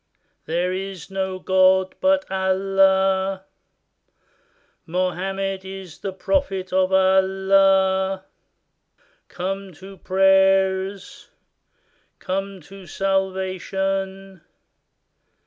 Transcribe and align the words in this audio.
There 0.47 0.73
is 0.73 1.11
no 1.11 1.37
God 1.37 1.93
but 2.01 2.25
Allah! 2.31 3.45
Mohammed 4.87 5.63
is 5.63 5.99
the 5.99 6.11
prophet 6.11 6.73
of 6.73 6.91
Allah! 6.91 8.25
Come 9.27 9.73
to 9.73 9.97
prayers! 9.97 11.29
Come 12.17 12.61
to 12.61 12.87
salvation! 12.87 14.41